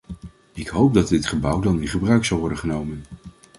Ik 0.53 0.67
hoop 0.67 0.93
dat 0.93 1.07
dit 1.07 1.25
gebouw 1.25 1.59
dan 1.59 1.81
in 1.81 1.87
gebruik 1.87 2.25
zal 2.25 2.37
worden 2.39 2.57
genomen. 2.57 3.03